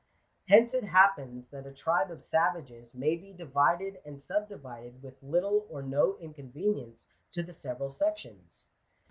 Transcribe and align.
Hence 0.47 0.73
it 0.73 0.85
happens 0.85 1.49
that 1.49 1.67
a 1.67 1.71
tribe 1.71 2.09
of 2.09 2.25
savages 2.25 2.95
may 2.95 3.15
be 3.15 3.33
divided 3.33 3.99
and 4.03 4.19
subdivided 4.19 5.03
with 5.03 5.21
little 5.21 5.67
or 5.69 5.83
no 5.83 6.17
inconvenience 6.17 7.07
to 7.33 7.43
the 7.43 7.53
several 7.53 7.91
sections. 7.91 8.65